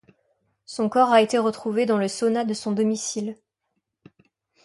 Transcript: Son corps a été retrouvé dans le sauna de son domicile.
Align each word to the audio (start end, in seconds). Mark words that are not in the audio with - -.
Son 0.65 0.89
corps 0.89 1.11
a 1.11 1.21
été 1.21 1.37
retrouvé 1.37 1.85
dans 1.85 1.99
le 1.99 2.07
sauna 2.07 2.43
de 2.43 2.55
son 2.55 2.71
domicile. 2.71 3.37